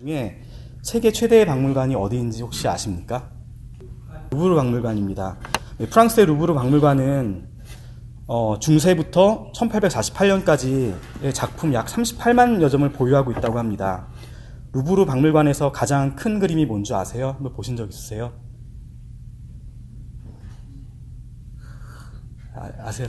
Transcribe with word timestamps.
중에 0.00 0.40
세계 0.82 1.12
최대의 1.12 1.44
박물관이 1.44 1.94
어디인지 1.94 2.42
혹시 2.42 2.66
아십니까? 2.66 3.30
루브르 4.30 4.54
박물관입니다. 4.56 5.36
네, 5.76 5.86
프랑스의 5.88 6.24
루브르 6.26 6.54
박물관은 6.54 7.50
어, 8.26 8.58
중세부터 8.58 9.52
1848년까지의 9.52 11.34
작품 11.34 11.74
약 11.74 11.86
38만 11.86 12.62
여 12.62 12.70
점을 12.70 12.90
보유하고 12.90 13.32
있다고 13.32 13.58
합니다. 13.58 14.06
루브르 14.72 15.04
박물관에서 15.04 15.70
가장 15.70 16.16
큰 16.16 16.38
그림이 16.38 16.64
뭔지 16.64 16.94
아세요? 16.94 17.32
한번 17.32 17.52
보신 17.52 17.76
적 17.76 17.86
있으세요? 17.90 18.32
아, 22.54 22.90
세요? 22.90 23.06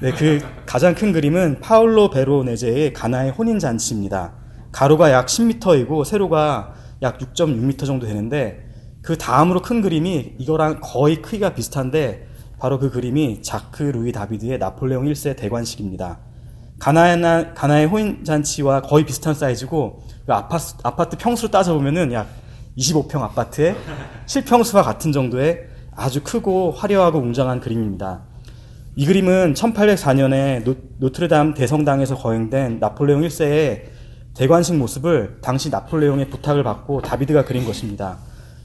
네, 0.00 0.12
그 0.12 0.40
가장 0.66 0.96
큰 0.96 1.12
그림은 1.12 1.60
파울로 1.60 2.10
베로네제의 2.10 2.92
가나의 2.92 3.30
혼인 3.30 3.60
잔치입니다. 3.60 4.43
가로가 4.74 5.12
약 5.12 5.26
10m이고 5.26 6.04
세로가 6.04 6.74
약 7.02 7.18
6.6m 7.18 7.86
정도 7.86 8.06
되는데 8.06 8.68
그 9.02 9.16
다음으로 9.16 9.62
큰 9.62 9.80
그림이 9.80 10.34
이거랑 10.38 10.80
거의 10.82 11.22
크기가 11.22 11.54
비슷한데 11.54 12.26
바로 12.58 12.80
그 12.80 12.90
그림이 12.90 13.40
자크 13.42 13.84
루이 13.84 14.10
다비드의 14.10 14.58
나폴레옹 14.58 15.04
1세 15.04 15.36
대관식입니다. 15.36 16.18
가나의, 16.80 17.54
가나의 17.54 17.86
호인 17.86 18.24
잔치와 18.24 18.82
거의 18.82 19.06
비슷한 19.06 19.34
사이즈고 19.34 20.02
그 20.26 20.32
아파트, 20.32 20.74
아파트 20.82 21.16
평수로 21.18 21.52
따져보면은 21.52 22.12
약 22.12 22.26
25평 22.76 23.22
아파트의 23.22 23.76
실평수와 24.26 24.82
같은 24.82 25.12
정도의 25.12 25.68
아주 25.94 26.24
크고 26.24 26.72
화려하고 26.72 27.20
웅장한 27.20 27.60
그림입니다. 27.60 28.24
이 28.96 29.06
그림은 29.06 29.54
1804년에 29.54 30.64
노, 30.64 30.74
노트르담 30.98 31.54
대성당에서 31.54 32.16
거행된 32.16 32.80
나폴레옹 32.80 33.20
1세의 33.22 33.93
대관식 34.34 34.76
모습을 34.76 35.38
당시 35.40 35.70
나폴레옹의 35.70 36.28
부탁을 36.28 36.64
받고 36.64 37.02
다비드가 37.02 37.44
그린 37.44 37.64
것입니다. 37.64 38.18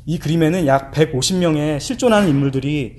이 0.05 0.17
그림에는 0.17 0.65
약 0.65 0.91
150명의 0.91 1.79
실존하는 1.79 2.27
인물들이 2.27 2.97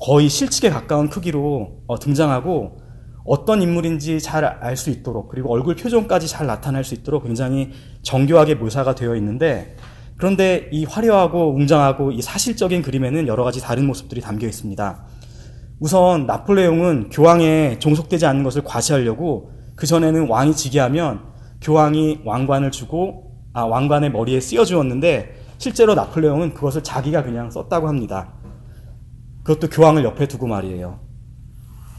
거의 0.00 0.28
실측에 0.28 0.70
가까운 0.70 1.08
크기로 1.08 1.82
어, 1.86 1.98
등장하고 1.98 2.78
어떤 3.24 3.62
인물인지 3.62 4.20
잘 4.20 4.44
알 4.44 4.76
수 4.76 4.90
있도록 4.90 5.28
그리고 5.28 5.52
얼굴 5.52 5.76
표정까지 5.76 6.26
잘 6.26 6.46
나타날 6.46 6.82
수 6.82 6.94
있도록 6.94 7.24
굉장히 7.24 7.70
정교하게 8.02 8.56
묘사가 8.56 8.94
되어 8.96 9.14
있는데 9.16 9.76
그런데 10.16 10.68
이 10.72 10.84
화려하고 10.84 11.54
웅장하고 11.54 12.10
이 12.12 12.22
사실적인 12.22 12.82
그림에는 12.82 13.28
여러 13.28 13.44
가지 13.44 13.60
다른 13.60 13.86
모습들이 13.86 14.20
담겨 14.20 14.46
있습니다. 14.48 15.04
우선 15.78 16.26
나폴레옹은 16.26 17.10
교황에 17.10 17.78
종속되지 17.78 18.26
않는 18.26 18.42
것을 18.42 18.64
과시하려고 18.64 19.52
그 19.76 19.86
전에는 19.86 20.28
왕이 20.28 20.56
즉위하면 20.56 21.29
교황이 21.60 22.20
왕관을 22.24 22.70
주고 22.70 23.32
아, 23.52 23.64
왕관의 23.64 24.12
머리에 24.12 24.40
씌워 24.40 24.64
주었는데 24.64 25.34
실제로 25.58 25.94
나폴레옹은 25.94 26.54
그것을 26.54 26.82
자기가 26.82 27.22
그냥 27.22 27.50
썼다고 27.50 27.88
합니다. 27.88 28.32
그것도 29.42 29.68
교황을 29.68 30.04
옆에 30.04 30.26
두고 30.26 30.46
말이에요. 30.46 31.00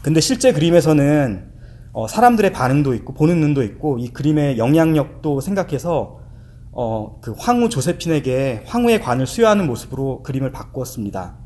근데 0.02 0.20
실제 0.20 0.52
그림에서는 0.52 1.52
어, 1.92 2.08
사람들의 2.08 2.52
반응도 2.52 2.94
있고 2.94 3.12
보는 3.14 3.38
눈도 3.40 3.62
있고 3.62 3.98
이 3.98 4.08
그림의 4.08 4.58
영향력도 4.58 5.40
생각해서 5.40 6.20
어, 6.72 7.20
그 7.20 7.34
황후 7.36 7.68
조세핀에게 7.68 8.62
황후의 8.66 9.00
관을 9.02 9.26
수여하는 9.26 9.66
모습으로 9.66 10.22
그림을 10.22 10.50
바꾸었습니다. 10.52 11.36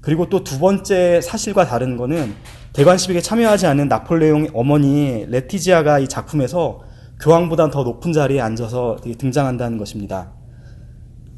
그리고 0.00 0.28
또 0.28 0.44
두 0.44 0.58
번째 0.58 1.20
사실과 1.22 1.64
다른 1.64 1.96
거는 1.96 2.34
대관식에 2.74 3.20
참여하지 3.20 3.66
않은 3.68 3.88
나폴레옹 3.88 4.48
어머니 4.52 5.24
레티지아가 5.28 6.00
이 6.00 6.08
작품에서 6.08 6.82
교황보다 7.24 7.70
더 7.70 7.82
높은 7.82 8.12
자리에 8.12 8.38
앉아서 8.40 8.98
등장한다는 9.18 9.78
것입니다. 9.78 10.32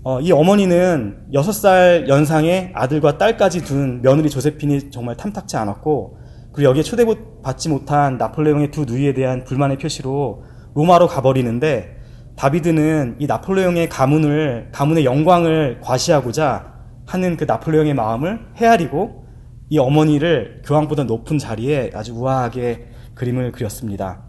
어, 0.03 0.21
이 0.21 0.33
어머니는 0.33 1.29
6살 1.33 2.09
연상의 2.09 2.73
아들과 2.75 3.19
딸까지 3.19 3.65
둔 3.65 4.03
며느리 4.03 4.29
조세핀이 4.29 4.91
정말 4.91 5.17
탐탁치 5.17 5.57
않았고, 5.57 6.19
그리고 6.53 6.71
여기에 6.71 6.83
초대받지 6.83 7.69
못한 7.69 8.19
나폴레옹의 8.19 8.73
두 8.73 8.85
누이에 8.85 9.15
대한 9.15 9.45
불만의 9.45 9.79
표시로 9.79 10.43
로마로 10.75 11.07
가버리는데, 11.07 11.97
다비드는 12.35 13.17
이 13.21 13.27
나폴레옹의 13.27 13.89
가문을, 13.89 14.71
가문의 14.73 15.05
영광을 15.05 15.81
과시하고자 15.83 16.75
하는 17.07 17.37
그 17.37 17.45
나폴레옹의 17.45 17.95
마음을 17.95 18.41
헤아리고, 18.57 19.25
이 19.69 19.79
어머니를 19.79 20.63
교황보다 20.65 21.05
높은 21.05 21.39
자리에 21.39 21.91
아주 21.95 22.13
우아하게 22.13 22.89
그림을 23.15 23.53
그렸습니다. 23.53 24.26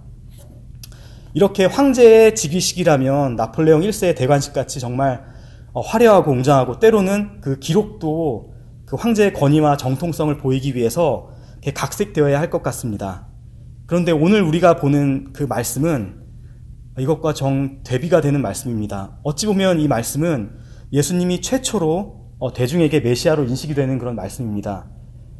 이렇게 1.37 1.65
황제의 1.65 2.33
즉위식이라면 2.33 3.35
나폴레옹 3.35 3.81
1세의 3.81 4.17
대관식 4.17 4.53
같이 4.53 4.79
정말 4.79 5.23
어, 5.71 5.81
화려하고 5.81 6.31
웅장하고 6.31 6.79
때로는 6.79 7.41
그 7.41 7.59
기록도 7.59 8.55
그 8.87 8.95
황제의 8.95 9.33
권위와 9.33 9.77
정통성을 9.77 10.35
보이기 10.37 10.73
위해서 10.73 11.29
각색되어야 11.75 12.39
할 12.39 12.49
것 12.49 12.63
같습니다. 12.63 13.27
그런데 13.85 14.11
오늘 14.11 14.41
우리가 14.41 14.77
보는 14.77 15.31
그 15.31 15.43
말씀은 15.43 16.23
이것과 16.97 17.35
정 17.35 17.83
대비가 17.83 18.19
되는 18.19 18.41
말씀입니다. 18.41 19.19
어찌 19.21 19.45
보면 19.45 19.79
이 19.79 19.87
말씀은 19.87 20.57
예수님이 20.91 21.41
최초로 21.41 22.31
어, 22.39 22.51
대중에게 22.51 23.01
메시아로 23.01 23.43
인식이 23.43 23.75
되는 23.75 23.99
그런 23.99 24.15
말씀입니다. 24.15 24.89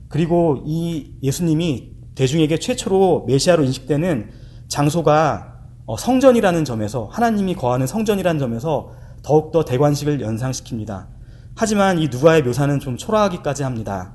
그리고 0.10 0.62
이 0.64 1.16
예수님이 1.24 1.94
대중에게 2.14 2.60
최초로 2.60 3.26
메시아로 3.28 3.64
인식되는 3.64 4.30
장소가 4.68 5.56
어, 5.56 5.57
성전이라는 5.96 6.66
점에서 6.66 7.08
하나님이 7.12 7.56
거하는 7.56 7.88
성전이라는 7.88 8.40
점에서 8.40 8.92
더욱더 9.24 9.64
대관식을 9.64 10.20
연상시킵니다. 10.20 11.08
하지만 11.56 12.00
이 12.00 12.08
누가의 12.10 12.44
묘사는 12.44 12.80
좀 12.80 12.98
초라하기까지 12.98 13.64
합니다. 13.64 14.14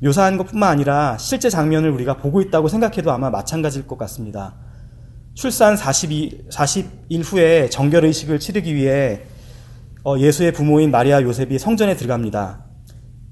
묘사한 0.00 0.36
것뿐만 0.36 0.68
아니라 0.68 1.16
실제 1.18 1.48
장면을 1.48 1.90
우리가 1.90 2.16
보고 2.16 2.40
있다고 2.40 2.68
생각해도 2.68 3.12
아마 3.12 3.30
마찬가지일 3.30 3.86
것 3.86 3.96
같습니다. 3.98 4.56
출산 5.34 5.76
42, 5.76 6.48
40일 6.50 7.22
후에 7.24 7.70
정결의식을 7.70 8.38
치르기 8.38 8.74
위해 8.74 9.22
어, 10.04 10.18
예수의 10.18 10.52
부모인 10.52 10.90
마리아 10.90 11.22
요셉이 11.22 11.58
성전에 11.58 11.96
들어갑니다. 11.96 12.64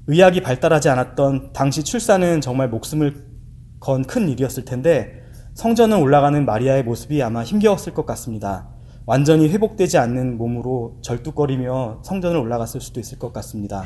의학이 0.06 0.40
발달하지 0.40 0.88
않았던 0.88 1.52
당시 1.52 1.82
출산은 1.84 2.40
정말 2.40 2.68
목숨을 2.68 3.30
건 3.80 4.02
큰 4.02 4.28
일이었을 4.28 4.64
텐데 4.64 5.19
성전을 5.54 5.98
올라가는 5.98 6.44
마리아의 6.44 6.84
모습이 6.84 7.22
아마 7.22 7.42
힘겨웠을 7.42 7.92
것 7.92 8.06
같습니다. 8.06 8.68
완전히 9.06 9.48
회복되지 9.48 9.98
않는 9.98 10.38
몸으로 10.38 10.98
절뚝거리며 11.02 12.02
성전을 12.04 12.38
올라갔을 12.38 12.80
수도 12.80 13.00
있을 13.00 13.18
것 13.18 13.32
같습니다. 13.32 13.84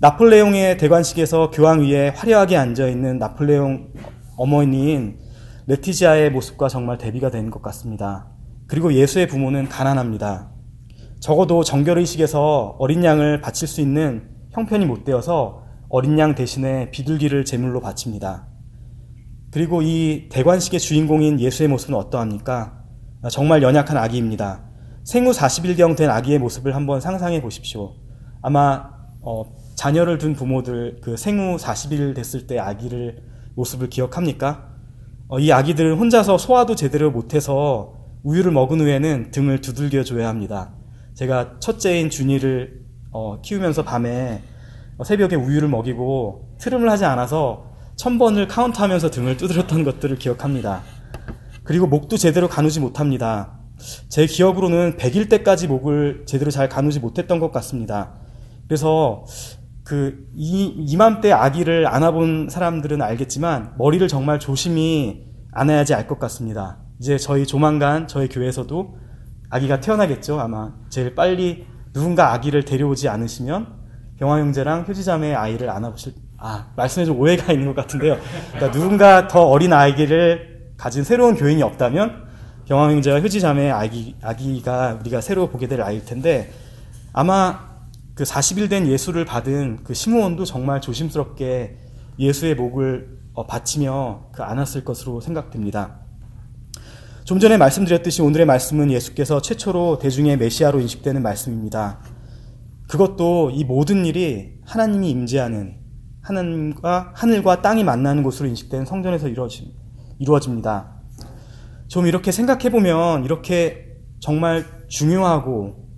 나폴레옹의 0.00 0.78
대관식에서 0.78 1.50
교황 1.50 1.80
위에 1.80 2.08
화려하게 2.08 2.56
앉아 2.56 2.88
있는 2.88 3.18
나폴레옹 3.18 3.92
어머니인 4.36 5.18
레티지아의 5.66 6.30
모습과 6.30 6.68
정말 6.68 6.96
대비가 6.96 7.30
되는 7.30 7.50
것 7.50 7.60
같습니다. 7.60 8.28
그리고 8.66 8.94
예수의 8.94 9.28
부모는 9.28 9.68
가난합니다. 9.68 10.52
적어도 11.20 11.62
정결의식에서 11.62 12.76
어린 12.78 13.04
양을 13.04 13.42
바칠 13.42 13.68
수 13.68 13.82
있는 13.82 14.30
형편이 14.52 14.86
못 14.86 15.04
되어서 15.04 15.64
어린 15.90 16.18
양 16.18 16.34
대신에 16.34 16.90
비둘기를 16.90 17.44
제물로 17.44 17.80
바칩니다. 17.80 18.49
그리고 19.50 19.82
이 19.82 20.28
대관식의 20.30 20.78
주인공인 20.78 21.40
예수의 21.40 21.68
모습은 21.68 21.94
어떠합니까? 21.94 22.84
정말 23.30 23.62
연약한 23.62 23.96
아기입니다. 23.96 24.62
생후 25.04 25.32
40일경 25.32 25.96
된 25.96 26.08
아기의 26.08 26.38
모습을 26.38 26.74
한번 26.74 27.00
상상해 27.00 27.42
보십시오. 27.42 27.94
아마 28.42 28.90
어, 29.22 29.44
자녀를 29.74 30.18
둔 30.18 30.34
부모들 30.34 31.00
그 31.02 31.16
생후 31.16 31.56
40일 31.56 32.14
됐을 32.14 32.46
때 32.46 32.58
아기를 32.58 33.22
모습을 33.56 33.88
기억합니까? 33.88 34.68
어, 35.26 35.38
이 35.40 35.50
아기들은 35.50 35.96
혼자서 35.98 36.38
소화도 36.38 36.76
제대로 36.76 37.10
못해서 37.10 37.94
우유를 38.22 38.52
먹은 38.52 38.80
후에는 38.80 39.30
등을 39.32 39.60
두들겨 39.60 40.04
줘야 40.04 40.28
합니다. 40.28 40.74
제가 41.14 41.58
첫째인 41.58 42.08
준이를 42.08 42.84
어, 43.10 43.40
키우면서 43.42 43.82
밤에 43.82 44.42
어, 44.96 45.04
새벽에 45.04 45.34
우유를 45.34 45.68
먹이고 45.68 46.56
트름을 46.58 46.88
하지 46.88 47.04
않아서 47.04 47.69
천 48.00 48.18
번을 48.18 48.48
카운트하면서 48.48 49.10
등을 49.10 49.36
두드렸던 49.36 49.84
것들을 49.84 50.16
기억합니다. 50.16 50.80
그리고 51.64 51.86
목도 51.86 52.16
제대로 52.16 52.48
가누지 52.48 52.80
못합니다. 52.80 53.60
제 54.08 54.24
기억으로는 54.24 54.96
100일 54.96 55.28
때까지 55.28 55.68
목을 55.68 56.24
제대로 56.24 56.50
잘 56.50 56.70
가누지 56.70 56.98
못했던 56.98 57.38
것 57.38 57.52
같습니다. 57.52 58.14
그래서 58.66 59.26
그 59.84 60.26
이, 60.34 60.72
이맘때 60.78 61.30
아기를 61.30 61.86
안아본 61.88 62.48
사람들은 62.48 63.02
알겠지만 63.02 63.74
머리를 63.76 64.08
정말 64.08 64.40
조심히 64.40 65.26
안아야지 65.52 65.92
알 65.92 66.06
것 66.06 66.18
같습니다. 66.18 66.78
이제 67.00 67.18
저희 67.18 67.46
조만간 67.46 68.08
저희 68.08 68.30
교회에서도 68.30 68.96
아기가 69.50 69.80
태어나겠죠. 69.80 70.40
아마 70.40 70.72
제일 70.88 71.14
빨리 71.14 71.66
누군가 71.92 72.32
아기를 72.32 72.64
데려오지 72.64 73.10
않으시면 73.10 73.78
병화 74.16 74.38
형제랑 74.38 74.86
효지자매의 74.88 75.34
아이를 75.34 75.68
안아보실 75.68 76.14
아, 76.42 76.68
말씀에 76.74 77.04
좀 77.04 77.20
오해가 77.20 77.52
있는 77.52 77.66
것 77.66 77.76
같은데요. 77.76 78.18
그러니까 78.52 78.72
누군가 78.72 79.28
더 79.28 79.44
어린 79.44 79.74
아이를 79.74 80.72
가진 80.78 81.04
새로운 81.04 81.36
교인이 81.36 81.62
없다면 81.62 82.30
형제와 82.66 83.20
효지자매 83.20 83.70
아기, 83.70 84.16
아기가 84.22 84.98
우리가 85.00 85.20
새로 85.20 85.50
보게 85.50 85.68
될 85.68 85.82
아이일 85.82 86.06
텐데 86.06 86.50
아마 87.12 87.68
그 88.14 88.24
40일 88.24 88.70
된 88.70 88.86
예수를 88.86 89.26
받은 89.26 89.80
그 89.84 89.92
시므온도 89.92 90.46
정말 90.46 90.80
조심스럽게 90.80 91.76
예수의 92.18 92.54
목을 92.54 93.18
어, 93.34 93.46
받치며 93.46 94.30
그 94.32 94.42
안았을 94.42 94.84
것으로 94.84 95.20
생각됩니다. 95.20 96.00
좀 97.24 97.38
전에 97.38 97.58
말씀드렸듯이 97.58 98.22
오늘의 98.22 98.46
말씀은 98.46 98.90
예수께서 98.90 99.42
최초로 99.42 99.98
대중의 99.98 100.38
메시아로 100.38 100.80
인식되는 100.80 101.22
말씀입니다. 101.22 101.98
그것도 102.88 103.50
이 103.52 103.64
모든 103.64 104.06
일이 104.06 104.54
하나님이 104.64 105.10
임재하는 105.10 105.79
하나님과 106.30 107.12
하늘과 107.14 107.62
땅이 107.62 107.84
만나는 107.84 108.22
곳으로 108.22 108.48
인식된 108.48 108.84
성전에서 108.84 109.28
이루어집니다. 110.18 111.00
좀 111.88 112.06
이렇게 112.06 112.30
생각해 112.30 112.70
보면 112.70 113.24
이렇게 113.24 113.96
정말 114.20 114.64
중요하고 114.88 115.88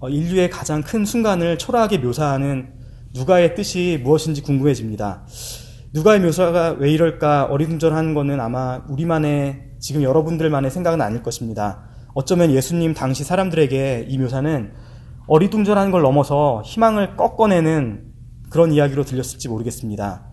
어, 0.00 0.08
인류의 0.08 0.50
가장 0.50 0.82
큰 0.82 1.04
순간을 1.04 1.58
초라하게 1.58 1.98
묘사하는 1.98 2.72
누가의 3.14 3.54
뜻이 3.54 4.00
무엇인지 4.02 4.42
궁금해집니다. 4.42 5.26
누가의 5.92 6.20
묘사가 6.20 6.76
왜 6.78 6.90
이럴까 6.90 7.46
어리둥절한 7.46 8.14
거는 8.14 8.40
아마 8.40 8.82
우리만의 8.88 9.72
지금 9.78 10.02
여러분들만의 10.02 10.70
생각은 10.70 11.00
아닐 11.00 11.22
것입니다. 11.22 11.82
어쩌면 12.14 12.50
예수님 12.50 12.94
당시 12.94 13.24
사람들에게 13.24 14.06
이 14.08 14.18
묘사는 14.18 14.72
어리둥절한 15.26 15.90
걸 15.90 16.02
넘어서 16.02 16.62
희망을 16.64 17.16
꺾어내는 17.16 18.09
그런 18.50 18.72
이야기로 18.72 19.04
들렸을지 19.04 19.48
모르겠습니다. 19.48 20.26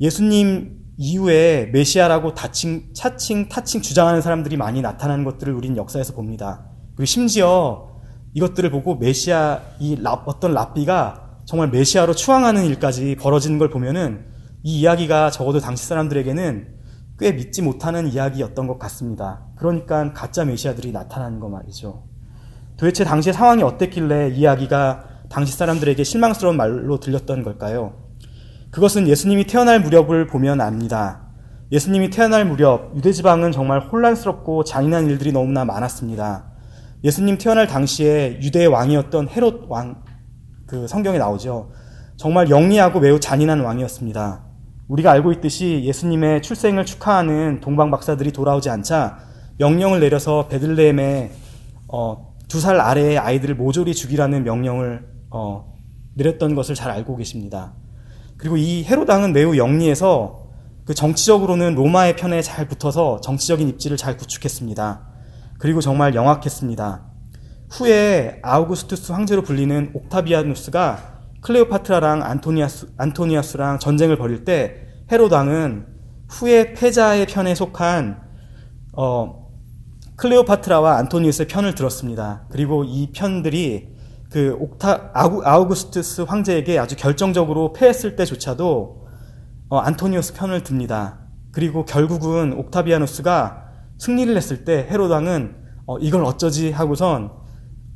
예수님 0.00 0.78
이후에 0.98 1.70
메시아라고 1.72 2.34
다칭, 2.34 2.92
차칭, 2.94 3.48
타칭 3.48 3.82
주장하는 3.82 4.20
사람들이 4.20 4.56
많이 4.56 4.82
나타나는 4.82 5.24
것들을 5.24 5.52
우리는 5.52 5.76
역사에서 5.76 6.14
봅니다. 6.14 6.66
그리고 6.94 7.06
심지어 7.06 7.96
이것들을 8.34 8.70
보고 8.70 8.96
메시아, 8.96 9.60
이 9.80 9.96
랍, 10.00 10.28
어떤 10.28 10.52
랍비가 10.52 11.40
정말 11.46 11.70
메시아로 11.70 12.14
추앙하는 12.14 12.64
일까지 12.66 13.16
벌어지는 13.16 13.58
걸 13.58 13.70
보면은 13.70 14.26
이 14.62 14.80
이야기가 14.80 15.30
적어도 15.30 15.58
당시 15.58 15.86
사람들에게는 15.86 16.76
꽤 17.18 17.32
믿지 17.32 17.62
못하는 17.62 18.08
이야기였던 18.08 18.66
것 18.66 18.78
같습니다. 18.78 19.46
그러니까 19.56 20.12
가짜 20.12 20.44
메시아들이 20.44 20.92
나타나는 20.92 21.40
거 21.40 21.48
말이죠. 21.48 22.04
도대체 22.76 23.04
당시의 23.04 23.32
상황이 23.32 23.62
어땠길래 23.62 24.30
이야기가 24.30 25.15
당시 25.36 25.52
사람들에게 25.52 26.02
실망스러운 26.02 26.56
말로 26.56 26.98
들렸던 26.98 27.42
걸까요? 27.42 27.92
그것은 28.70 29.06
예수님이 29.06 29.44
태어날 29.46 29.80
무렵을 29.80 30.28
보면 30.28 30.62
압니다. 30.62 31.26
예수님이 31.70 32.08
태어날 32.08 32.46
무렵 32.46 32.96
유대지방은 32.96 33.52
정말 33.52 33.80
혼란스럽고 33.80 34.64
잔인한 34.64 35.10
일들이 35.10 35.32
너무나 35.32 35.66
많았습니다. 35.66 36.46
예수님 37.04 37.36
태어날 37.36 37.66
당시에 37.66 38.38
유대의 38.40 38.68
왕이었던 38.68 39.28
헤롯 39.28 39.66
왕, 39.68 40.02
그 40.66 40.88
성경에 40.88 41.18
나오죠. 41.18 41.70
정말 42.16 42.48
영리하고 42.48 43.00
매우 43.00 43.20
잔인한 43.20 43.60
왕이었습니다. 43.60 44.42
우리가 44.88 45.12
알고 45.12 45.32
있듯이 45.32 45.82
예수님의 45.84 46.40
출생을 46.40 46.86
축하하는 46.86 47.60
동방 47.60 47.90
박사들이 47.90 48.32
돌아오지 48.32 48.70
않자 48.70 49.18
명령을 49.58 50.00
내려서 50.00 50.48
베들레헴에 50.48 51.30
어, 51.88 52.34
두 52.48 52.58
살 52.58 52.80
아래의 52.80 53.18
아이들을 53.18 53.54
모조리 53.56 53.92
죽이라는 53.94 54.42
명령을 54.42 55.15
어, 55.30 55.76
내렸던 56.14 56.54
것을 56.54 56.74
잘 56.74 56.90
알고 56.90 57.16
계십니다. 57.16 57.74
그리고 58.36 58.56
이 58.56 58.84
헤로당은 58.84 59.32
매우 59.32 59.56
영리해서 59.56 60.46
그 60.84 60.94
정치적으로는 60.94 61.74
로마의 61.74 62.16
편에 62.16 62.42
잘 62.42 62.68
붙어서 62.68 63.20
정치적인 63.20 63.68
입지를 63.68 63.96
잘 63.96 64.16
구축했습니다. 64.16 65.08
그리고 65.58 65.80
정말 65.80 66.14
영악했습니다. 66.14 67.06
후에 67.70 68.40
아우구스투스 68.42 69.12
황제로 69.12 69.42
불리는 69.42 69.90
옥타비아누스가 69.94 71.16
클레오파트라랑 71.40 72.22
안토니아스, 72.22 72.94
안토니아스랑 72.96 73.78
전쟁을 73.78 74.16
벌일 74.16 74.44
때 74.44 74.86
헤로당은 75.10 75.86
후에 76.28 76.72
패자의 76.74 77.26
편에 77.26 77.54
속한 77.54 78.20
어, 78.92 79.48
클레오파트라와 80.16 80.96
안토니우스의 80.98 81.48
편을 81.48 81.74
들었습니다. 81.74 82.46
그리고 82.50 82.84
이 82.84 83.12
편들이 83.12 83.95
그 84.36 84.54
옥타 84.60 85.12
아우, 85.14 85.40
아우 85.44 85.66
구스투스 85.66 86.20
황제에게 86.28 86.78
아주 86.78 86.94
결정적으로 86.94 87.72
패했을 87.72 88.16
때조차도 88.16 89.06
어, 89.70 89.78
안토니우스 89.78 90.34
편을 90.34 90.62
듭니다. 90.62 91.20
그리고 91.52 91.86
결국은 91.86 92.52
옥타비아누스가 92.52 93.64
승리를 93.96 94.36
했을 94.36 94.66
때 94.66 94.86
헤로당은 94.90 95.56
어, 95.86 95.96
이걸 96.00 96.22
어쩌지 96.22 96.70
하고선 96.70 97.32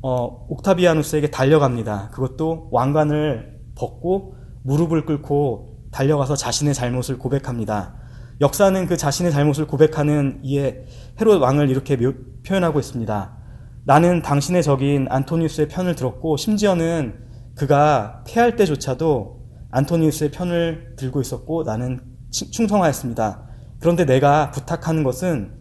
어, 0.01 0.47
옥타비아누스에게 0.49 1.29
달려갑니다. 1.29 2.09
그것도 2.09 2.69
왕관을 2.71 3.59
벗고 3.75 4.33
무릎을 4.63 5.05
꿇고 5.05 5.89
달려가서 5.91 6.35
자신의 6.37 6.73
잘못을 6.73 7.19
고백합니다. 7.19 7.97
역사는 8.41 8.87
그 8.87 8.97
자신의 8.97 9.31
잘못을 9.31 9.67
고백하는 9.67 10.39
이에 10.41 10.85
헤롯 11.19 11.39
왕을 11.39 11.69
이렇게 11.69 11.97
묘, 11.97 12.13
표현하고 12.47 12.79
있습니다. 12.79 13.40
나는 13.83 14.21
당신의 14.21 14.63
적인 14.63 15.07
안토니우스의 15.09 15.67
편을 15.67 15.95
들었고 15.95 16.37
심지어는 16.37 17.15
그가 17.55 18.23
패할 18.27 18.55
때조차도 18.55 19.41
안토니우스의 19.71 20.31
편을 20.31 20.95
들고 20.97 21.21
있었고 21.21 21.63
나는 21.63 21.99
충성하였습니다. 22.29 23.47
그런데 23.79 24.05
내가 24.05 24.51
부탁하는 24.51 25.03
것은 25.03 25.53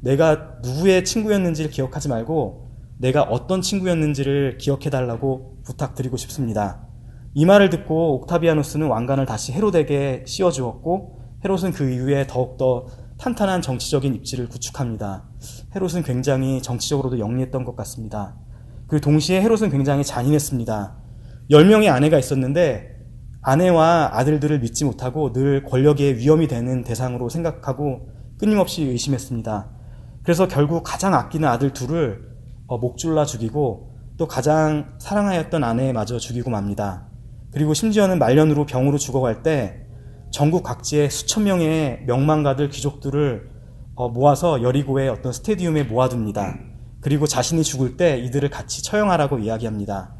내가 0.00 0.58
누구의 0.62 1.04
친구였는지를 1.04 1.70
기억하지 1.70 2.08
말고 2.08 2.68
내가 2.98 3.22
어떤 3.22 3.62
친구였는지를 3.62 4.58
기억해달라고 4.58 5.58
부탁드리고 5.64 6.16
싶습니다. 6.16 6.84
이 7.34 7.46
말을 7.46 7.70
듣고 7.70 8.14
옥타비아누스는 8.16 8.88
왕관을 8.88 9.26
다시 9.26 9.52
헤롯에게 9.52 10.24
씌워주었고 10.26 11.20
헤롯은 11.44 11.72
그 11.72 11.90
이후에 11.90 12.26
더욱더 12.26 12.86
탄탄한 13.18 13.62
정치적인 13.62 14.14
입지를 14.16 14.48
구축합니다. 14.48 15.28
헤롯은 15.74 16.02
굉장히 16.02 16.62
정치적으로도 16.62 17.18
영리했던 17.18 17.64
것 17.64 17.76
같습니다. 17.76 18.36
그리고 18.86 19.04
동시에 19.04 19.42
헤롯은 19.42 19.70
굉장히 19.70 20.02
잔인했습니다. 20.02 20.96
10명의 21.50 21.88
아내가 21.92 22.18
있었는데 22.18 22.96
아내와 23.42 24.10
아들들을 24.12 24.60
믿지 24.60 24.84
못하고 24.84 25.32
늘 25.32 25.62
권력의 25.64 26.16
위험이 26.16 26.48
되는 26.48 26.82
대상으로 26.84 27.28
생각하고 27.28 28.08
끊임없이 28.38 28.82
의심했습니다. 28.82 29.70
그래서 30.22 30.48
결국 30.48 30.82
가장 30.82 31.14
아끼는 31.14 31.48
아들 31.48 31.72
둘을 31.72 32.28
어, 32.66 32.78
목줄라 32.78 33.24
죽이고 33.24 33.94
또 34.16 34.26
가장 34.26 34.94
사랑하였던 34.98 35.64
아내마저 35.64 36.18
죽이고 36.18 36.50
맙니다. 36.50 37.08
그리고 37.52 37.72
심지어는 37.72 38.18
말년으로 38.18 38.66
병으로 38.66 38.98
죽어갈 38.98 39.42
때 39.42 39.86
전국 40.30 40.62
각지에 40.62 41.08
수천 41.08 41.44
명의 41.44 42.02
명망가들 42.06 42.68
귀족들을 42.68 43.48
어, 43.48 43.57
모아서 44.06 44.62
여리고의 44.62 45.08
어떤 45.08 45.32
스테디움에 45.32 45.82
모아둡니다. 45.82 46.56
그리고 47.00 47.26
자신이 47.26 47.64
죽을 47.64 47.96
때 47.96 48.18
이들을 48.18 48.48
같이 48.50 48.84
처형하라고 48.84 49.40
이야기합니다. 49.40 50.14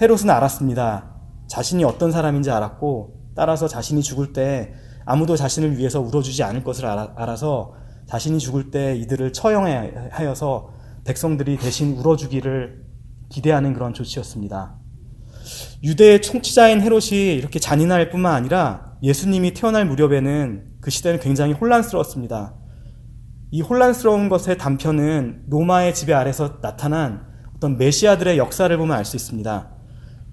헤롯은 0.00 0.30
알았습니다. 0.30 1.14
자신이 1.48 1.84
어떤 1.84 2.10
사람인지 2.10 2.50
알았고 2.50 3.32
따라서 3.36 3.68
자신이 3.68 4.02
죽을 4.02 4.32
때 4.32 4.72
아무도 5.04 5.36
자신을 5.36 5.76
위해서 5.76 6.00
울어주지 6.00 6.42
않을 6.42 6.64
것을 6.64 6.86
알아, 6.86 7.36
서 7.36 7.74
자신이 8.06 8.38
죽을 8.38 8.70
때 8.70 8.96
이들을 8.96 9.32
처형하여서 9.34 10.70
백성들이 11.04 11.58
대신 11.58 11.96
울어주기를 11.98 12.84
기대하는 13.28 13.74
그런 13.74 13.92
조치였습니다. 13.92 14.78
유대의 15.82 16.22
총치자인 16.22 16.80
헤롯이 16.80 17.34
이렇게 17.34 17.58
잔인할 17.58 18.08
뿐만 18.08 18.34
아니라 18.34 18.94
예수님이 19.02 19.52
태어날 19.52 19.84
무렵에는 19.84 20.78
그 20.80 20.90
시대는 20.90 21.20
굉장히 21.20 21.52
혼란스러웠습니다. 21.52 22.54
이 23.54 23.60
혼란스러운 23.60 24.28
것의 24.28 24.58
단편은 24.58 25.44
로마의 25.48 25.94
지배 25.94 26.12
아래서 26.12 26.60
나타난 26.60 27.24
어떤 27.54 27.78
메시아들의 27.78 28.36
역사를 28.36 28.76
보면 28.76 28.96
알 28.96 29.04
수 29.04 29.14
있습니다. 29.14 29.70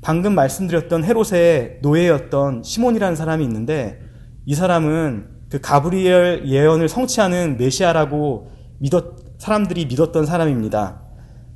방금 0.02 0.34
말씀드렸던 0.34 1.04
헤롯의 1.04 1.82
노예였던 1.84 2.64
시몬이라는 2.64 3.16
사람이 3.16 3.44
있는데 3.44 4.00
이 4.48 4.56
사람은 4.56 5.28
그 5.52 5.62
가브리엘 5.62 6.48
예언을 6.48 6.90
성취하는 6.90 7.58
메시아라고 7.60 8.50
믿었, 8.80 9.38
사람들이 9.38 9.86
믿었던 9.86 10.26
사람입니다. 10.26 11.04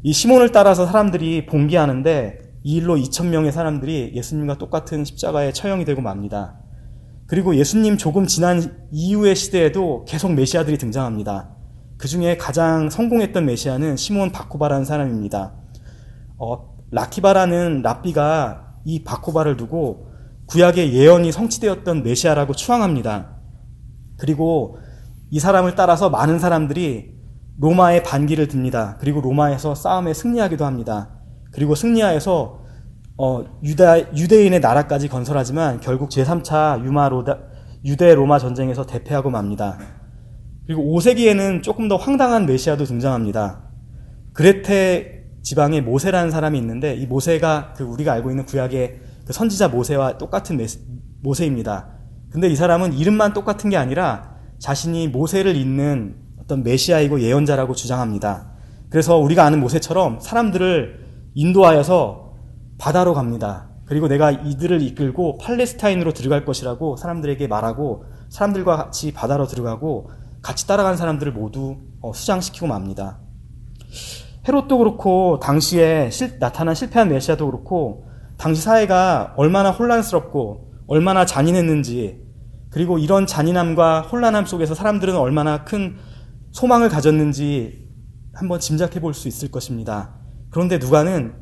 이 0.04 0.14
시몬을 0.14 0.52
따라서 0.52 0.86
사람들이 0.86 1.48
봉기하는데 1.48 2.38
이 2.62 2.76
일로 2.76 2.96
2천명의 2.96 3.50
사람들이 3.50 4.12
예수님과 4.14 4.60
똑같은 4.60 5.04
십자가에 5.04 5.52
처형이 5.52 5.84
되고 5.84 6.00
맙니다. 6.04 6.60
그리고 7.26 7.56
예수님 7.56 7.98
조금 7.98 8.28
지난 8.28 8.86
이후의 8.92 9.36
시대에도 9.36 10.06
계속 10.06 10.32
메시아들이 10.32 10.78
등장합니다. 10.78 11.55
그 11.98 12.08
중에 12.08 12.38
가장 12.38 12.90
성공했던 12.90 13.46
메시아는 13.46 13.96
시몬 13.96 14.32
바코바라는 14.32 14.86
사람입니다. 14.86 15.54
어, 16.38 16.75
라키바라는 16.92 17.82
랍비가 17.82 18.74
이 18.86 19.04
바코바를 19.04 19.58
두고 19.58 20.08
구약의 20.48 20.94
예언이 20.94 21.32
성취되었던 21.32 22.04
메시아라고 22.04 22.54
추앙합니다. 22.54 23.38
그리고 24.18 24.78
이 25.32 25.40
사람을 25.40 25.75
따라서 25.75 26.10
많은 26.10 26.40
사람들이 26.40 27.16
로마의 27.58 28.04
반기를 28.04 28.48
듭니다. 28.48 28.98
그리고 29.00 29.22
로마에서 29.22 29.75
싸움에 29.75 30.14
승리하기도 30.14 30.66
합니다. 30.66 31.10
그리고 31.52 31.74
승리하여서 31.74 32.66
어, 33.18 33.46
유다, 33.64 34.14
유대인의 34.14 34.60
나라까지 34.60 35.08
건설하지만 35.08 35.80
결국 35.80 36.10
제3차 36.10 36.84
유마 36.84 37.08
로다, 37.08 37.40
유대 37.86 38.14
로마 38.14 38.40
전쟁에서 38.40 38.86
대패하고 38.86 39.30
맙니다. 39.30 39.78
그리고 40.66 40.84
5세기에는 40.84 41.62
조금 41.62 41.88
더 41.88 41.96
황당한 41.96 42.46
메시아도 42.46 42.86
등장합니다. 42.86 43.62
그레테 44.34 45.26
지방에 45.44 45.82
모세라는 45.82 46.32
사람이 46.32 46.58
있는데 46.58 46.96
이 46.96 47.06
모세가 47.06 47.74
그 47.78 47.84
우리가 47.84 48.14
알고 48.14 48.32
있는 48.32 48.46
구약의 48.46 49.00
그 49.26 49.34
선지자 49.34 49.70
모세와 49.70 50.18
똑같은 50.18 50.58
메시, 50.58 50.80
모세입니다. 51.22 51.90
근데 52.32 52.50
이 52.50 52.56
사람은 52.56 52.94
이름만 52.94 53.34
똑같은 53.34 53.70
게 53.70 53.78
아니라 53.78 54.36
자신이 54.60 55.08
모세를 55.10 55.56
잇는 55.56 56.16
어떤 56.40 56.64
메시아이고 56.64 57.22
예언자라고 57.22 57.76
주장합니다. 57.76 58.52
그래서 58.90 59.18
우리가 59.18 59.46
아는 59.46 59.60
모세처럼 59.60 60.20
사람들을 60.20 61.06
인도하여서 61.36 62.34
바다로 62.78 63.14
갑니다. 63.14 63.70
그리고 63.86 64.08
내가 64.08 64.32
이들을 64.32 64.82
이끌고 64.82 65.38
팔레스타인으로 65.38 66.14
들어갈 66.14 66.44
것이라고 66.44 66.98
사람들에게 66.98 67.48
말하고 67.48 68.06
사람들과 68.30 68.78
같이 68.78 69.14
바다로 69.14 69.46
들어가고 69.46 70.10
같이 70.46 70.68
따라간 70.68 70.96
사람들을 70.96 71.34
모두 71.34 71.78
어, 72.02 72.14
수장시키고 72.14 72.68
맙니다. 72.68 73.18
헤롯도 74.48 74.78
그렇고 74.78 75.40
당시에 75.42 76.12
실, 76.12 76.38
나타난 76.38 76.75
실패한 76.75 77.10
메시아도 77.10 77.48
그렇고 77.48 78.06
당시 78.38 78.62
사회가 78.62 79.34
얼마나 79.38 79.72
혼란스럽고 79.72 80.72
얼마나 80.86 81.25
잔인했는지 81.25 82.22
그리고 82.70 83.00
이런 83.00 83.25
잔인함과 83.25 84.02
혼란함 84.02 84.46
속에서 84.46 84.75
사람들은 84.75 85.16
얼마나 85.16 85.64
큰 85.64 85.96
소망을 86.52 86.90
가졌는지 86.90 87.90
한번 88.36 88.60
짐작해 88.60 89.00
볼 89.00 89.16
수 89.16 89.28
있을 89.28 89.50
것입니다. 89.50 90.14
그런데 90.52 90.78
누가는 90.78 91.34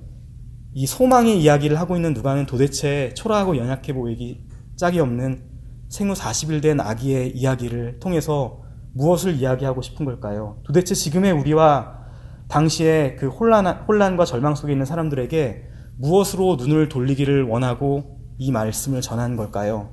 이 0.76 0.88
소망의 0.88 1.42
이야기를 1.42 1.78
하고 1.78 1.98
있는 1.98 2.14
누가는 2.14 2.46
도대체 2.46 3.14
초라하고 3.16 3.58
연약해 3.58 3.92
보이기 3.94 4.46
짝이 4.78 5.02
없는 5.02 5.44
생후 5.90 6.14
40일 6.14 6.62
된 6.62 6.80
아기의 6.80 7.32
이야기를 7.36 8.00
통해서 8.00 8.63
무엇을 8.94 9.36
이야기하고 9.36 9.82
싶은 9.82 10.06
걸까요? 10.06 10.58
도대체 10.64 10.96
지금의 10.96 11.32
우리와 11.32 12.04
당시에 12.48 13.16
그 13.20 13.28
혼란, 13.28 13.66
혼란과 13.66 14.26
절망 14.26 14.56
속에 14.56 14.72
있는 14.72 14.86
사람들에게 14.86 15.64
무엇으로 15.98 16.56
눈을 16.56 16.90
돌리기를 16.90 17.44
원하고 17.44 18.20
이 18.38 18.52
말씀을 18.52 19.02
전한 19.02 19.36
걸까요? 19.36 19.92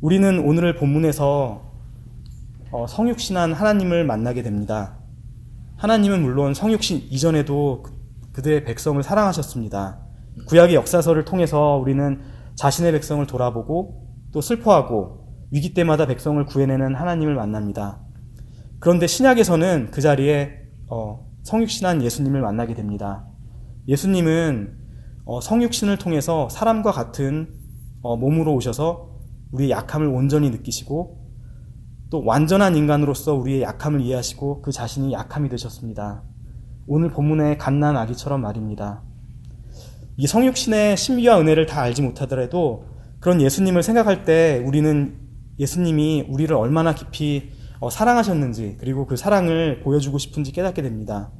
우리는 0.00 0.38
오늘 0.40 0.76
본문에서 0.76 1.70
어, 2.72 2.86
성육신한 2.86 3.52
하나님을 3.52 4.04
만나게 4.04 4.42
됩니다. 4.42 4.98
하나님은 5.76 6.22
물론 6.22 6.54
성육신 6.54 7.08
이전에도 7.10 7.84
그들의 8.32 8.64
백성을 8.64 9.02
사랑하셨습니다. 9.02 10.00
구약의 10.46 10.74
역사서를 10.76 11.24
통해서 11.24 11.76
우리는 11.76 12.20
자신의 12.54 12.92
백성을 12.92 13.26
돌아보고 13.26 14.06
또 14.32 14.40
슬퍼하고 14.40 15.19
위기 15.50 15.74
때마다 15.74 16.06
백성을 16.06 16.44
구해내는 16.46 16.94
하나님을 16.94 17.34
만납니다. 17.34 18.00
그런데 18.78 19.06
신약에서는 19.06 19.90
그 19.90 20.00
자리에 20.00 20.52
어, 20.88 21.26
성육신한 21.42 22.02
예수님을 22.02 22.40
만나게 22.40 22.74
됩니다. 22.74 23.26
예수님은 23.88 24.78
어, 25.24 25.40
성육신을 25.40 25.98
통해서 25.98 26.48
사람과 26.48 26.92
같은 26.92 27.54
어, 28.02 28.16
몸으로 28.16 28.54
오셔서 28.54 29.10
우리의 29.52 29.70
약함을 29.70 30.06
온전히 30.06 30.50
느끼시고 30.50 31.18
또 32.10 32.24
완전한 32.24 32.76
인간으로서 32.76 33.34
우리의 33.34 33.62
약함을 33.62 34.00
이해하시고 34.00 34.62
그 34.62 34.72
자신이 34.72 35.12
약함이 35.12 35.48
되셨습니다. 35.48 36.22
오늘 36.86 37.10
본문의 37.10 37.58
갓난 37.58 37.96
아기처럼 37.96 38.40
말입니다. 38.40 39.02
이 40.16 40.26
성육신의 40.26 40.96
신비와 40.96 41.40
은혜를 41.40 41.66
다 41.66 41.82
알지 41.82 42.02
못하더라도 42.02 42.86
그런 43.20 43.40
예수님을 43.40 43.82
생각할 43.82 44.24
때 44.24 44.62
우리는 44.64 45.29
예수님이 45.60 46.26
우리를 46.28 46.56
얼마나 46.56 46.94
깊이 46.94 47.52
어, 47.80 47.90
사랑하셨는지 47.90 48.78
그리고 48.80 49.06
그 49.06 49.16
사랑을 49.16 49.80
보여주고 49.80 50.18
싶은지 50.18 50.52
깨닫게 50.52 50.82
됩니다. 50.82 51.30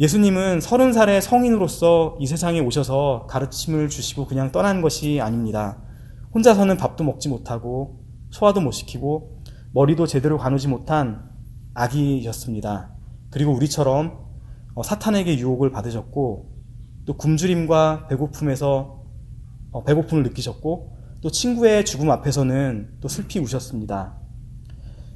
예수님은 0.00 0.60
서른 0.60 0.92
살의 0.92 1.20
성인으로서 1.20 2.16
이 2.20 2.26
세상에 2.26 2.60
오셔서 2.60 3.26
가르침을 3.28 3.88
주시고 3.88 4.26
그냥 4.26 4.52
떠난 4.52 4.80
것이 4.80 5.20
아닙니다. 5.20 5.82
혼자서는 6.34 6.76
밥도 6.76 7.04
먹지 7.04 7.28
못하고 7.28 8.00
소화도 8.30 8.60
못 8.60 8.72
시키고 8.72 9.40
머리도 9.72 10.06
제대로 10.06 10.38
가누지 10.38 10.68
못한 10.68 11.30
아기였습니다. 11.74 12.94
그리고 13.30 13.52
우리처럼 13.52 14.24
어, 14.74 14.82
사탄에게 14.84 15.38
유혹을 15.38 15.70
받으셨고 15.70 16.52
또 17.06 17.16
굶주림과 17.16 18.06
배고픔에서 18.08 19.02
어, 19.72 19.82
배고픔을 19.82 20.22
느끼셨고 20.22 20.94
또 21.24 21.30
친구의 21.30 21.86
죽음 21.86 22.10
앞에서는 22.10 22.98
또 23.00 23.08
슬피 23.08 23.38
우셨습니다. 23.38 24.18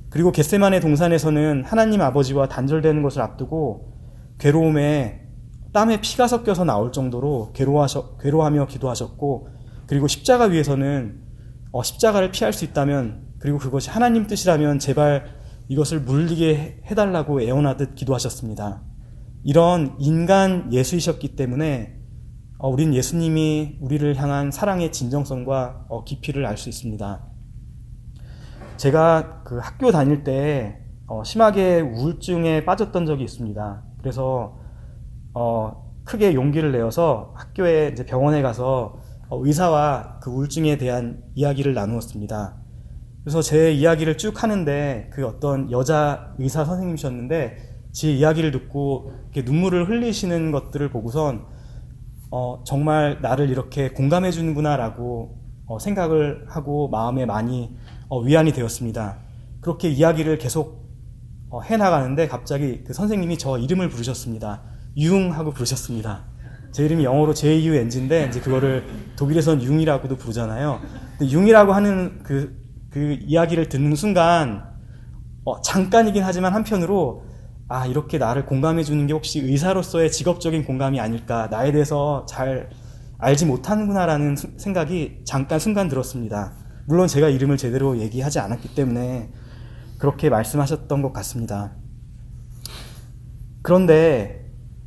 그리고 0.08 0.32
겟세만의 0.32 0.80
동산에서는 0.80 1.64
하나님 1.66 2.00
아버지와 2.00 2.48
단절되는 2.48 3.02
것을 3.02 3.20
앞두고 3.20 3.92
괴로움에 4.38 5.20
땀에 5.74 6.00
피가 6.00 6.26
섞여서 6.26 6.64
나올 6.64 6.92
정도로 6.92 7.52
괴로워하셔, 7.52 8.16
괴로워하며 8.16 8.68
기도하셨고 8.68 9.48
그리고 9.86 10.08
십자가 10.08 10.44
위에서는 10.44 11.20
어, 11.72 11.82
십자가를 11.82 12.30
피할 12.30 12.54
수 12.54 12.64
있다면 12.64 13.34
그리고 13.38 13.58
그것이 13.58 13.90
하나님 13.90 14.26
뜻이라면 14.26 14.78
제발 14.78 15.26
이것을 15.68 16.00
물리게 16.00 16.84
해달라고 16.86 17.42
애원하듯 17.42 17.96
기도하셨습니다. 17.96 18.82
이런 19.44 19.94
인간 19.98 20.72
예수이셨기 20.72 21.36
때문에 21.36 21.97
어, 22.60 22.68
우린 22.68 22.92
예수님이 22.92 23.78
우리를 23.80 24.16
향한 24.16 24.50
사랑의 24.50 24.90
진정성과 24.90 25.86
어, 25.88 26.02
깊이를 26.02 26.44
알 26.44 26.56
수 26.56 26.68
있습니다. 26.68 27.24
제가 28.76 29.42
그 29.44 29.58
학교 29.58 29.92
다닐 29.92 30.24
때 30.24 30.80
어, 31.06 31.22
심하게 31.22 31.80
우울증에 31.80 32.64
빠졌던 32.64 33.06
적이 33.06 33.24
있습니다. 33.24 33.82
그래서 34.00 34.58
어, 35.34 35.94
크게 36.04 36.34
용기를 36.34 36.72
내어서 36.72 37.32
학교에 37.36 37.90
이제 37.92 38.04
병원에 38.04 38.42
가서 38.42 38.98
어, 39.28 39.40
의사와 39.44 40.18
그 40.20 40.30
우울증에 40.30 40.78
대한 40.78 41.22
이야기를 41.36 41.74
나누었습니다. 41.74 42.56
그래서 43.22 43.40
제 43.40 43.72
이야기를 43.72 44.18
쭉 44.18 44.42
하는데 44.42 45.10
그 45.12 45.24
어떤 45.24 45.70
여자 45.70 46.34
의사 46.38 46.64
선생님이셨는데 46.64 47.56
제 47.92 48.10
이야기를 48.10 48.50
듣고 48.50 49.12
눈물을 49.36 49.88
흘리시는 49.88 50.50
것들을 50.50 50.90
보고선 50.90 51.57
어, 52.30 52.62
정말 52.64 53.18
나를 53.22 53.50
이렇게 53.50 53.90
공감해 53.90 54.30
주는구나라고 54.30 55.38
어, 55.66 55.78
생각을 55.78 56.46
하고 56.48 56.88
마음에 56.88 57.26
많이 57.26 57.76
어, 58.08 58.20
위안이 58.20 58.52
되었습니다. 58.52 59.18
그렇게 59.60 59.88
이야기를 59.88 60.38
계속 60.38 60.88
어, 61.50 61.62
해 61.62 61.76
나가는데 61.76 62.28
갑자기 62.28 62.84
그 62.84 62.92
선생님이 62.92 63.38
저 63.38 63.58
이름을 63.58 63.88
부르셨습니다. 63.88 64.62
융 64.98 65.32
하고 65.32 65.52
부르셨습니다. 65.52 66.24
제 66.72 66.84
이름이 66.84 67.04
영어로 67.04 67.32
J-U-N-G인데 67.32 68.26
이제 68.26 68.40
그거를 68.40 68.84
독일에선 69.16 69.62
융이라고도 69.62 70.16
부르잖아요. 70.16 70.80
근데 71.16 71.32
융이라고 71.32 71.72
하는 71.72 72.20
그, 72.22 72.54
그 72.90 73.18
이야기를 73.22 73.70
듣는 73.70 73.94
순간 73.94 74.64
어, 75.44 75.62
잠깐이긴 75.62 76.22
하지만 76.22 76.52
한편으로 76.52 77.24
아 77.68 77.86
이렇게 77.86 78.16
나를 78.16 78.46
공감해 78.46 78.82
주는 78.82 79.06
게 79.06 79.12
혹시 79.12 79.40
의사로서의 79.40 80.10
직업적인 80.10 80.64
공감이 80.64 81.00
아닐까 81.00 81.48
나에 81.50 81.70
대해서 81.70 82.24
잘 82.26 82.70
알지 83.18 83.44
못하는구나라는 83.44 84.36
생각이 84.36 85.22
잠깐 85.24 85.58
순간 85.58 85.88
들었습니다. 85.88 86.54
물론 86.86 87.08
제가 87.08 87.28
이름을 87.28 87.58
제대로 87.58 87.98
얘기하지 87.98 88.38
않았기 88.38 88.74
때문에 88.74 89.30
그렇게 89.98 90.30
말씀하셨던 90.30 91.02
것 91.02 91.12
같습니다. 91.12 91.72
그런데 93.60 94.46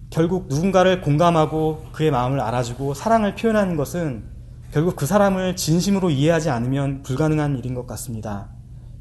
결국 0.09 0.47
누군가를 0.47 1.01
공감하고 1.01 1.85
그의 1.91 2.09
마음을 2.09 2.39
알아주고 2.39 2.95
사랑을 2.95 3.35
표현하는 3.35 3.75
것은 3.75 4.23
결국 4.71 4.95
그 4.95 5.05
사람을 5.05 5.55
진심으로 5.55 6.09
이해하지 6.09 6.49
않으면 6.49 7.03
불가능한 7.03 7.57
일인 7.57 7.75
것 7.75 7.85
같습니다. 7.85 8.49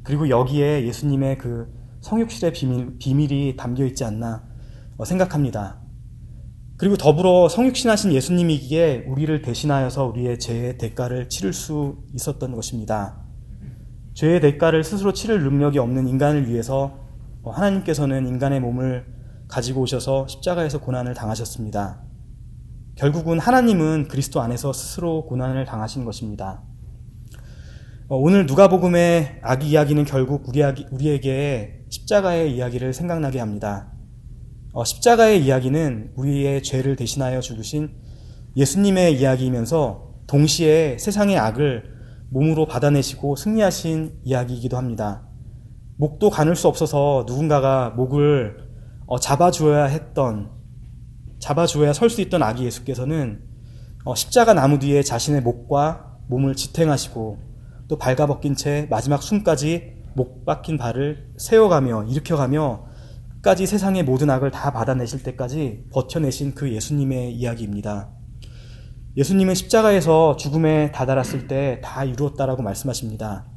그리고 0.03 0.29
여기에 0.29 0.85
예수님의 0.85 1.37
그 1.37 1.80
성육실의 2.01 2.53
비밀, 2.53 2.97
비밀이 2.97 3.55
담겨 3.55 3.85
있지 3.85 4.03
않나 4.03 4.43
생각합니다. 5.05 5.79
그리고 6.77 6.97
더불어 6.97 7.47
성육신하신 7.47 8.11
예수님이기에 8.13 9.05
우리를 9.07 9.41
대신하여서 9.41 10.07
우리의 10.07 10.39
죄의 10.39 10.77
대가를 10.77 11.29
치를 11.29 11.53
수 11.53 11.97
있었던 12.13 12.55
것입니다. 12.55 13.21
죄의 14.15 14.41
대가를 14.41 14.83
스스로 14.83 15.13
치를 15.13 15.43
능력이 15.43 15.79
없는 15.79 16.07
인간을 16.07 16.47
위해서 16.49 16.99
하나님께서는 17.45 18.27
인간의 18.27 18.59
몸을 18.59 19.05
가지고 19.47 19.81
오셔서 19.81 20.27
십자가에서 20.27 20.79
고난을 20.79 21.13
당하셨습니다. 21.13 22.01
결국은 22.95 23.39
하나님은 23.39 24.07
그리스도 24.07 24.41
안에서 24.41 24.73
스스로 24.73 25.25
고난을 25.25 25.65
당하신 25.65 26.05
것입니다. 26.05 26.63
오늘 28.09 28.45
누가복음의 28.45 29.39
아기 29.41 29.69
이야기는 29.69 30.05
결국 30.05 30.47
우리에게 30.47 31.80
십자가의 31.91 32.55
이야기를 32.55 32.93
생각나게 32.93 33.39
합니다. 33.39 33.91
어, 34.71 34.85
십자가의 34.85 35.43
이야기는 35.45 36.13
우리의 36.15 36.63
죄를 36.63 36.95
대신하여 36.95 37.41
죽으신 37.41 37.91
예수님의 38.55 39.19
이야기이면서 39.19 40.13
동시에 40.25 40.97
세상의 40.97 41.37
악을 41.37 41.83
몸으로 42.29 42.65
받아내시고 42.65 43.35
승리하신 43.35 44.21
이야기이기도 44.23 44.77
합니다. 44.77 45.27
목도 45.97 46.29
가눌 46.29 46.55
수 46.55 46.69
없어서 46.69 47.25
누군가가 47.27 47.89
목을 47.89 48.69
어, 49.05 49.19
잡아주어야 49.19 49.85
했던, 49.85 50.49
잡아주어야 51.39 51.91
설 51.91 52.09
수 52.09 52.21
있던 52.21 52.41
아기 52.41 52.63
예수께서는 52.63 53.41
어, 54.05 54.15
십자가 54.15 54.53
나무 54.53 54.79
뒤에 54.79 55.03
자신의 55.03 55.41
목과 55.41 56.17
몸을 56.29 56.55
지탱하시고 56.55 57.37
또 57.89 57.97
발가벗긴 57.97 58.55
채 58.55 58.87
마지막 58.89 59.21
숨까지 59.21 60.00
목 60.15 60.45
박힌 60.45 60.77
발을 60.77 61.33
세워가며 61.37 62.05
일으켜가며 62.05 62.85
끝까지 63.41 63.65
세상의 63.65 64.03
모든 64.03 64.29
악을 64.29 64.51
다 64.51 64.71
받아내실 64.71 65.23
때까지 65.23 65.85
버텨내신 65.91 66.53
그 66.53 66.71
예수님의 66.71 67.33
이야기입니다. 67.33 68.09
예수님은 69.17 69.55
십자가에서 69.55 70.37
죽음에 70.37 70.91
다다랐을 70.91 71.47
때 71.47 71.81
다 71.83 72.03
이루었다라고 72.03 72.61
말씀하십니다. 72.61 73.47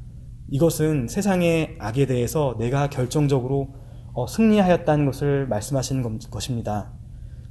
이것은 0.51 1.09
세상의 1.09 1.77
악에 1.79 2.07
대해서 2.07 2.57
내가 2.59 2.89
결정적으로 2.89 3.75
어, 4.13 4.27
승리하였다는 4.27 5.07
것을 5.07 5.47
말씀하시는 5.49 6.19
것입니다. 6.31 6.93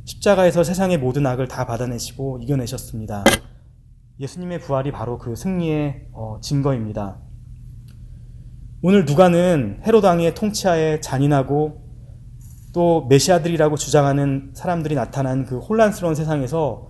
십자가에서 0.06 0.64
세상의 0.64 0.98
모든 0.98 1.26
악을 1.26 1.48
다 1.48 1.66
받아내시고 1.66 2.40
이겨내셨습니다. 2.42 3.24
예수님의 4.20 4.60
부활이 4.60 4.92
바로 4.92 5.18
그 5.18 5.36
승리의 5.36 6.08
어, 6.14 6.40
증거입니다. 6.42 7.20
오늘 8.86 9.06
누가는 9.06 9.80
헤로드 9.88 10.06
왕의 10.06 10.36
통치하에 10.36 11.00
잔인하고 11.00 11.82
또 12.74 13.06
메시아들이라고 13.08 13.78
주장하는 13.78 14.52
사람들이 14.54 14.94
나타난 14.94 15.46
그 15.46 15.60
혼란스러운 15.60 16.16
세상에서 16.16 16.90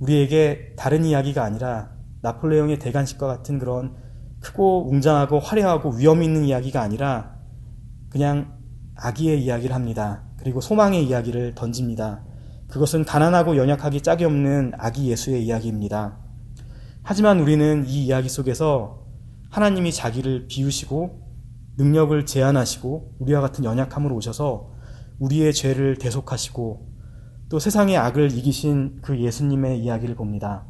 우리에게 0.00 0.74
다른 0.76 1.04
이야기가 1.04 1.44
아니라 1.44 1.92
나폴레옹의 2.22 2.80
대관식과 2.80 3.28
같은 3.28 3.60
그런 3.60 3.94
크고 4.40 4.90
웅장하고 4.90 5.38
화려하고 5.38 5.90
위험 5.90 6.24
있는 6.24 6.44
이야기가 6.44 6.82
아니라 6.82 7.36
그냥 8.10 8.58
아기의 8.96 9.40
이야기를 9.40 9.72
합니다. 9.72 10.24
그리고 10.40 10.60
소망의 10.60 11.06
이야기를 11.06 11.54
던집니다. 11.54 12.24
그것은 12.66 13.04
가난하고 13.04 13.56
연약하기 13.56 14.00
짝이 14.00 14.24
없는 14.24 14.72
아기 14.76 15.08
예수의 15.08 15.46
이야기입니다. 15.46 16.18
하지만 17.04 17.38
우리는 17.38 17.84
이 17.86 18.06
이야기 18.06 18.28
속에서 18.28 19.06
하나님이 19.50 19.92
자기를 19.92 20.48
비우시고 20.48 21.27
능력을 21.78 22.26
제한하시고 22.26 23.16
우리와 23.20 23.40
같은 23.40 23.64
연약함으로 23.64 24.14
오셔서 24.16 24.72
우리의 25.20 25.54
죄를 25.54 25.96
대속하시고 25.96 26.88
또 27.48 27.58
세상의 27.58 27.96
악을 27.96 28.32
이기신 28.32 28.98
그 29.00 29.18
예수님의 29.18 29.80
이야기를 29.80 30.16
봅니다. 30.16 30.66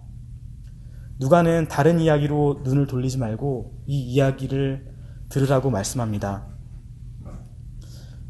누가는 1.19 1.67
다른 1.69 1.99
이야기로 1.99 2.61
눈을 2.63 2.87
돌리지 2.87 3.19
말고 3.19 3.83
이 3.87 4.01
이야기를 4.01 4.95
들으라고 5.31 5.71
말씀합니다. 5.71 6.47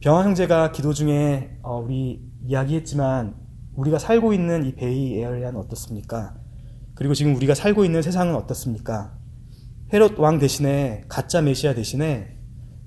병화 0.01 0.25
형제가 0.25 0.73
기도 0.73 0.95
중에 0.95 1.59
어, 1.63 1.81
우리 1.81 2.23
이야기했지만 2.47 3.35
우리가 3.75 3.99
살고 3.99 4.33
있는 4.33 4.65
이 4.65 4.75
베이 4.75 5.19
에어리아는 5.19 5.59
어떻습니까? 5.59 6.37
그리고 6.95 7.15
지금 7.15 7.35
우리가 7.35 7.55
살고 7.55 7.85
있는 7.85 8.03
세상은 8.03 8.35
어떻습니까? 8.35 9.19
헤롯 9.93 10.19
왕 10.19 10.39
대신에 10.39 11.05
가짜 11.09 11.43
메시아 11.43 11.75
대신에 11.75 12.38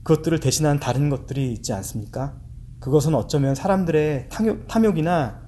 그것들을 0.03 0.39
대신한 0.39 0.79
다른 0.79 1.09
것들이 1.09 1.51
있지 1.53 1.73
않습니까? 1.73 2.39
그것은 2.79 3.13
어쩌면 3.13 3.55
사람들의 3.55 4.29
탐욕, 4.29 4.97
이나 4.97 5.41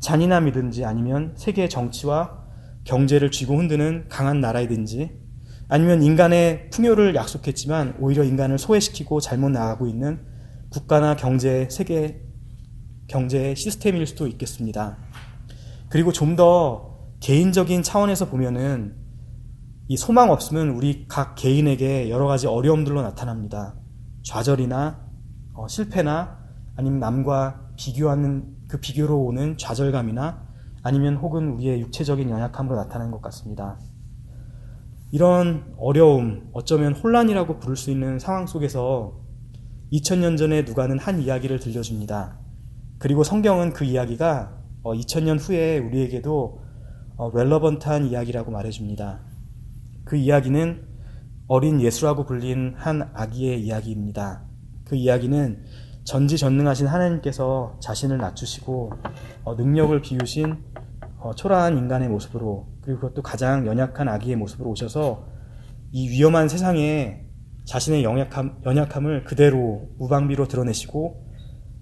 잔인함이든지 0.00 0.84
아니면 0.84 1.34
세계 1.36 1.68
정치와 1.68 2.42
경제를 2.84 3.30
쥐고 3.30 3.56
흔드는 3.56 4.06
강한 4.08 4.40
나라이든지 4.40 5.20
아니면 5.68 6.02
인간의 6.02 6.70
풍요를 6.70 7.14
약속했지만 7.14 7.96
오히려 8.00 8.24
인간을 8.24 8.58
소외시키고 8.58 9.20
잘못 9.20 9.50
나가고 9.50 9.86
있는 9.86 10.20
국가나 10.70 11.14
경제, 11.16 11.68
세계 11.70 12.22
경제 13.06 13.54
시스템일 13.54 14.06
수도 14.06 14.26
있겠습니다. 14.26 14.96
그리고 15.88 16.12
좀 16.12 16.34
더 16.36 16.92
개인적인 17.22 17.84
차원에서 17.84 18.28
보면은 18.28 18.96
이 19.86 19.96
소망 19.96 20.30
없음은 20.30 20.70
우리 20.70 21.06
각 21.06 21.36
개인에게 21.36 22.10
여러 22.10 22.26
가지 22.26 22.48
어려움들로 22.48 23.00
나타납니다. 23.00 23.76
좌절이나 24.22 25.00
어, 25.54 25.68
실패나 25.68 26.38
아니면 26.76 27.00
남과 27.00 27.72
비교하는 27.76 28.56
그 28.68 28.80
비교로 28.80 29.22
오는 29.22 29.56
좌절감이나 29.58 30.48
아니면 30.82 31.16
혹은 31.16 31.50
우리의 31.52 31.80
육체적인 31.80 32.30
연약함으로 32.30 32.76
나타나는 32.76 33.12
것 33.12 33.20
같습니다. 33.22 33.78
이런 35.10 35.74
어려움, 35.76 36.48
어쩌면 36.52 36.94
혼란이라고 36.94 37.58
부를 37.58 37.76
수 37.76 37.90
있는 37.90 38.18
상황 38.18 38.46
속에서 38.46 39.20
2000년 39.92 40.38
전에 40.38 40.62
누가는 40.62 40.98
한 40.98 41.20
이야기를 41.20 41.60
들려줍니다. 41.60 42.38
그리고 42.98 43.22
성경은 43.22 43.74
그 43.74 43.84
이야기가 43.84 44.58
2000년 44.84 45.34
어, 45.34 45.36
후에 45.36 45.78
우리에게도 45.78 46.62
어, 47.16 47.30
이야기라고 48.06 48.50
말해줍니다. 48.50 49.20
그 50.04 50.16
이야기는 50.16 50.91
어린 51.52 51.82
예수라고 51.82 52.24
불린 52.24 52.72
한 52.78 53.10
아기의 53.12 53.60
이야기입니다. 53.60 54.42
그 54.86 54.96
이야기는 54.96 55.62
전지전능하신 56.02 56.86
하나님께서 56.86 57.78
자신을 57.82 58.16
낮추시고 58.16 58.90
어, 59.44 59.54
능력을 59.54 60.00
비우신 60.00 60.56
초라한 61.36 61.76
인간의 61.76 62.08
모습으로 62.08 62.68
그리고 62.80 63.00
그것도 63.00 63.20
가장 63.20 63.66
연약한 63.66 64.08
아기의 64.08 64.36
모습으로 64.36 64.70
오셔서 64.70 65.26
이 65.90 66.08
위험한 66.08 66.48
세상에 66.48 67.26
자신의 67.66 68.02
연약함, 68.02 68.62
연약함을 68.64 69.24
그대로 69.24 69.90
무방비로 69.98 70.48
드러내시고 70.48 71.34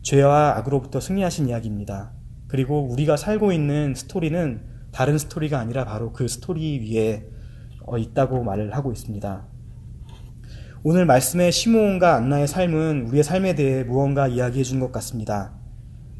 죄와 0.02 0.56
악으로부터 0.56 0.98
승리하신 0.98 1.48
이야기입니다. 1.48 2.12
그리고 2.48 2.88
우리가 2.90 3.16
살고 3.16 3.52
있는 3.52 3.94
스토리는 3.94 4.64
다른 4.90 5.16
스토리가 5.16 5.60
아니라 5.60 5.84
바로 5.84 6.12
그 6.12 6.26
스토리 6.26 6.80
위에 6.80 7.24
어, 7.86 7.98
있다고 7.98 8.42
말을 8.42 8.74
하고 8.74 8.90
있습니다. 8.90 9.49
오늘 10.82 11.04
말씀의 11.04 11.52
시므온과 11.52 12.14
안나의 12.16 12.48
삶은 12.48 13.06
우리의 13.08 13.22
삶에 13.22 13.54
대해 13.54 13.84
무언가 13.84 14.26
이야기해 14.28 14.64
준 14.64 14.80
것 14.80 14.90
같습니다. 14.92 15.52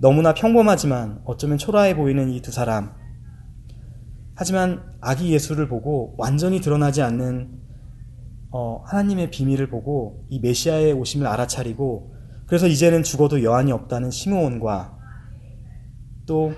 너무나 0.00 0.34
평범하지만 0.34 1.22
어쩌면 1.24 1.56
초라해 1.56 1.96
보이는 1.96 2.28
이 2.30 2.40
두 2.42 2.50
사람. 2.52 2.92
하지만 4.34 4.82
아기 5.00 5.32
예수를 5.32 5.68
보고 5.68 6.14
완전히 6.18 6.60
드러나지 6.60 7.00
않는 7.02 7.58
어, 8.50 8.82
하나님의 8.86 9.30
비밀을 9.30 9.70
보고 9.70 10.26
이 10.28 10.40
메시아의 10.40 10.92
오심을 10.92 11.26
알아차리고 11.26 12.14
그래서 12.46 12.66
이제는 12.66 13.02
죽어도 13.02 13.42
여한이 13.42 13.70
없다는 13.72 14.10
시므온과 14.10 14.98
또 16.26 16.52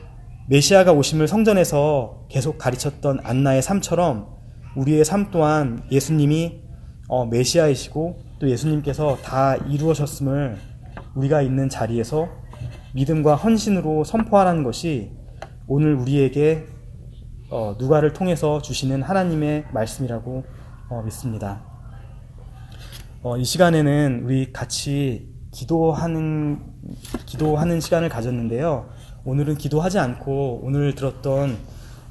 메시아가 0.48 0.92
오심을 0.92 1.28
성전에서 1.28 2.26
계속 2.30 2.58
가르쳤던 2.58 3.20
안나의 3.22 3.62
삶처럼 3.62 4.28
우리의 4.76 5.04
삶 5.04 5.30
또한 5.30 5.84
예수님이 5.90 6.61
어, 7.12 7.26
메시아이시고 7.26 8.20
또 8.38 8.48
예수님께서 8.48 9.18
다 9.18 9.54
이루어졌음을 9.54 10.56
우리가 11.14 11.42
있는 11.42 11.68
자리에서 11.68 12.26
믿음과 12.94 13.34
헌신으로 13.34 14.04
선포하라는 14.04 14.62
것이 14.62 15.10
오늘 15.66 15.94
우리에게 15.94 16.64
어, 17.50 17.76
누가를 17.78 18.14
통해서 18.14 18.62
주시는 18.62 19.02
하나님의 19.02 19.66
말씀이라고 19.74 20.44
어, 20.88 21.02
믿습니다. 21.02 21.60
어, 23.22 23.36
이 23.36 23.44
시간에는 23.44 24.22
우리 24.24 24.50
같이 24.50 25.28
기도하는 25.50 26.62
기도하는 27.26 27.80
시간을 27.80 28.08
가졌는데요. 28.08 28.88
오늘은 29.26 29.56
기도하지 29.56 29.98
않고 29.98 30.62
오늘 30.64 30.94
들었던 30.94 31.58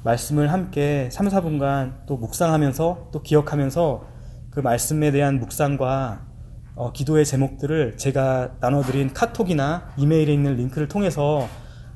말씀을 0.04 0.52
함께 0.52 1.08
3, 1.10 1.26
4분간 1.26 2.06
또 2.06 2.16
묵상하면서 2.18 3.08
또 3.10 3.22
기억하면서 3.22 4.11
그 4.52 4.60
말씀에 4.60 5.10
대한 5.10 5.38
묵상과 5.40 6.26
어, 6.74 6.92
기도의 6.92 7.24
제목들을 7.24 7.96
제가 7.96 8.56
나눠드린 8.60 9.14
카톡이나 9.14 9.94
이메일에 9.96 10.32
있는 10.32 10.56
링크를 10.56 10.88
통해서 10.88 11.48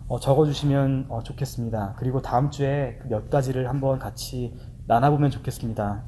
어, 0.09 0.19
적어주시면 0.19 1.07
어, 1.11 1.23
좋겠습니다. 1.23 1.97
그리고 1.99 2.23
다음 2.23 2.51
주에 2.51 2.99
그몇 3.03 3.29
가지를 3.29 3.69
한번 3.69 3.99
같이 3.99 4.55
나눠보면 4.87 5.31
좋겠습니다. 5.31 6.05